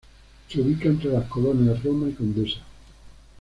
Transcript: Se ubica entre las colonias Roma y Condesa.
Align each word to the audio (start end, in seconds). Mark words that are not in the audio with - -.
Se 0.49 0.59
ubica 0.59 0.89
entre 0.89 1.11
las 1.11 1.27
colonias 1.27 1.83
Roma 1.83 2.09
y 2.09 2.13
Condesa. 2.13 2.61